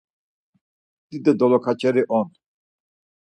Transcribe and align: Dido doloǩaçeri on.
Dido 1.09 1.31
doloǩaçeri 1.39 2.01
on. 2.19 2.27